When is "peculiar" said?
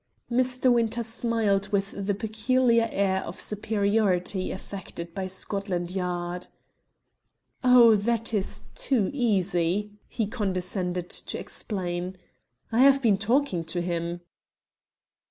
2.15-2.89